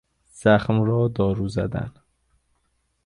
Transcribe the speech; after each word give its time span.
زخم 0.41 0.81
را 0.83 1.07
دارو 1.07 1.47
زدن 1.47 1.93